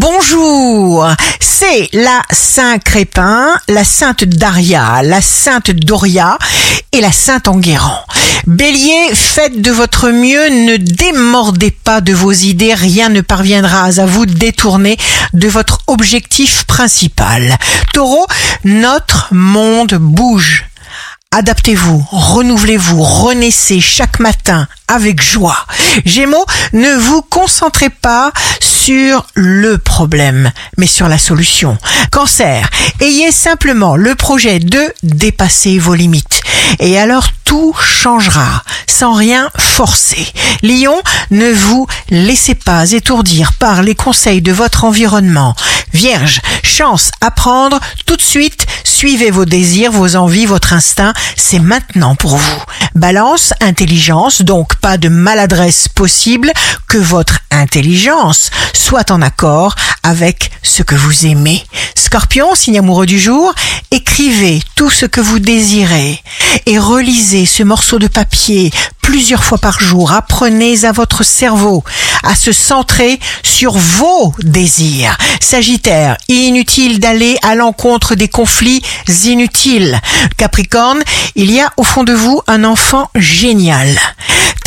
Bonjour, 0.00 1.06
c'est 1.40 1.90
la 1.92 2.22
Saint 2.32 2.78
Crépin, 2.78 3.48
la 3.68 3.84
Sainte 3.84 4.24
Daria, 4.24 5.02
la 5.02 5.20
Sainte 5.20 5.72
Doria 5.72 6.38
et 6.92 7.02
la 7.02 7.12
Sainte 7.12 7.48
Enguerrand. 7.48 8.02
Bélier, 8.46 9.10
faites 9.12 9.60
de 9.60 9.70
votre 9.70 10.08
mieux, 10.08 10.48
ne 10.48 10.78
démordez 10.78 11.70
pas 11.70 12.00
de 12.00 12.14
vos 12.14 12.32
idées, 12.32 12.72
rien 12.72 13.10
ne 13.10 13.20
parviendra 13.20 13.84
à 13.84 14.06
vous 14.06 14.24
détourner 14.24 14.96
de 15.34 15.48
votre 15.48 15.80
objectif 15.86 16.64
principal. 16.64 17.58
Taureau, 17.92 18.26
notre 18.64 19.28
monde 19.32 19.96
bouge. 20.00 20.64
Adaptez-vous, 21.32 22.04
renouvelez-vous, 22.10 23.02
renaissez 23.02 23.80
chaque 23.80 24.18
matin 24.18 24.66
avec 24.88 25.22
joie. 25.22 25.58
Gémeaux, 26.04 26.44
ne 26.72 26.92
vous 26.94 27.22
concentrez 27.22 27.90
pas 27.90 28.32
sur 28.90 29.24
le 29.34 29.78
problème, 29.78 30.50
mais 30.76 30.88
sur 30.88 31.06
la 31.06 31.16
solution. 31.16 31.78
Cancer, 32.10 32.68
ayez 32.98 33.30
simplement 33.30 33.94
le 33.94 34.16
projet 34.16 34.58
de 34.58 34.92
dépasser 35.04 35.78
vos 35.78 35.94
limites. 35.94 36.40
Et 36.80 36.98
alors 36.98 37.28
tout 37.44 37.72
changera 37.80 38.64
sans 38.88 39.14
rien 39.14 39.48
forcer. 39.56 40.26
Lion, 40.62 41.00
ne 41.30 41.52
vous 41.52 41.86
laissez 42.10 42.56
pas 42.56 42.90
étourdir 42.90 43.52
par 43.60 43.84
les 43.84 43.94
conseils 43.94 44.42
de 44.42 44.52
votre 44.52 44.82
environnement. 44.84 45.54
Vierge, 45.92 46.40
chance 46.62 47.10
à 47.20 47.30
prendre 47.30 47.80
tout 48.06 48.16
de 48.16 48.22
suite 48.22 48.66
Suivez 49.00 49.30
vos 49.30 49.46
désirs, 49.46 49.92
vos 49.92 50.14
envies, 50.14 50.44
votre 50.44 50.74
instinct, 50.74 51.14
c'est 51.34 51.58
maintenant 51.58 52.16
pour 52.16 52.36
vous. 52.36 52.62
Balance, 52.94 53.54
intelligence, 53.62 54.42
donc 54.42 54.74
pas 54.76 54.98
de 54.98 55.08
maladresse 55.08 55.88
possible, 55.88 56.52
que 56.86 56.98
votre 56.98 57.38
intelligence 57.50 58.50
soit 58.74 59.10
en 59.10 59.22
accord 59.22 59.74
avec 60.02 60.50
ce 60.62 60.82
que 60.82 60.94
vous 60.94 61.24
aimez. 61.24 61.64
Scorpion, 62.00 62.54
signe 62.54 62.78
amoureux 62.78 63.04
du 63.04 63.20
jour, 63.20 63.54
écrivez 63.90 64.62
tout 64.74 64.88
ce 64.88 65.04
que 65.04 65.20
vous 65.20 65.38
désirez 65.38 66.18
et 66.64 66.78
relisez 66.78 67.44
ce 67.44 67.62
morceau 67.62 67.98
de 67.98 68.06
papier 68.06 68.70
plusieurs 69.02 69.44
fois 69.44 69.58
par 69.58 69.80
jour. 69.80 70.10
Apprenez 70.12 70.86
à 70.86 70.92
votre 70.92 71.24
cerveau 71.24 71.84
à 72.22 72.34
se 72.34 72.52
centrer 72.52 73.20
sur 73.42 73.76
vos 73.76 74.32
désirs. 74.38 75.18
Sagittaire, 75.40 76.16
inutile 76.28 77.00
d'aller 77.00 77.36
à 77.42 77.54
l'encontre 77.54 78.14
des 78.14 78.28
conflits 78.28 78.82
inutiles. 79.24 80.00
Capricorne, 80.38 81.02
il 81.34 81.50
y 81.50 81.60
a 81.60 81.70
au 81.76 81.82
fond 81.82 82.04
de 82.04 82.14
vous 82.14 82.40
un 82.46 82.64
enfant 82.64 83.10
génial. 83.14 83.98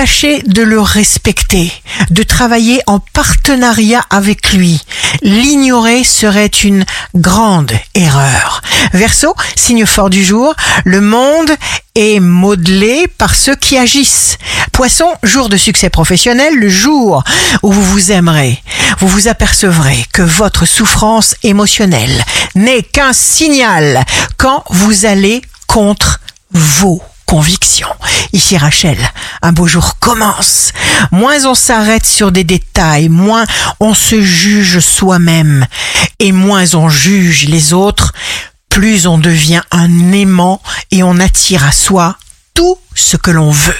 Tâchez 0.00 0.40
de 0.46 0.62
le 0.62 0.80
respecter, 0.80 1.70
de 2.08 2.22
travailler 2.22 2.80
en 2.86 3.00
partenariat 3.00 4.02
avec 4.08 4.54
lui. 4.54 4.80
L'ignorer 5.20 6.04
serait 6.04 6.46
une 6.46 6.86
grande 7.14 7.72
erreur. 7.92 8.62
Verseau, 8.94 9.34
signe 9.56 9.84
fort 9.84 10.08
du 10.08 10.24
jour, 10.24 10.54
le 10.86 11.02
monde 11.02 11.50
est 11.96 12.18
modelé 12.18 13.08
par 13.18 13.34
ceux 13.34 13.54
qui 13.54 13.76
agissent. 13.76 14.38
Poisson, 14.72 15.12
jour 15.22 15.50
de 15.50 15.58
succès 15.58 15.90
professionnel, 15.90 16.54
le 16.54 16.70
jour 16.70 17.22
où 17.62 17.70
vous 17.70 17.84
vous 17.84 18.10
aimerez, 18.10 18.58
vous 19.00 19.08
vous 19.08 19.28
apercevrez 19.28 20.06
que 20.14 20.22
votre 20.22 20.64
souffrance 20.64 21.34
émotionnelle 21.42 22.24
n'est 22.54 22.82
qu'un 22.82 23.12
signal 23.12 24.02
quand 24.38 24.64
vous 24.70 25.04
allez 25.04 25.42
contre 25.66 26.20
vos 26.52 27.02
convictions. 27.30 27.94
Ici 28.32 28.56
Rachel, 28.56 28.98
un 29.40 29.52
beau 29.52 29.68
jour 29.68 30.00
commence. 30.00 30.72
Moins 31.12 31.46
on 31.46 31.54
s'arrête 31.54 32.04
sur 32.04 32.32
des 32.32 32.42
détails, 32.42 33.08
moins 33.08 33.44
on 33.78 33.94
se 33.94 34.20
juge 34.20 34.80
soi-même 34.80 35.64
et 36.18 36.32
moins 36.32 36.74
on 36.74 36.88
juge 36.88 37.46
les 37.46 37.72
autres, 37.72 38.12
plus 38.68 39.06
on 39.06 39.16
devient 39.16 39.62
un 39.70 40.10
aimant 40.10 40.60
et 40.90 41.04
on 41.04 41.20
attire 41.20 41.64
à 41.64 41.70
soi 41.70 42.16
tout 42.52 42.76
ce 42.96 43.16
que 43.16 43.30
l'on 43.30 43.52
veut. 43.52 43.78